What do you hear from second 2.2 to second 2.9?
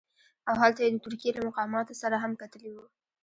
هم کتلي وو.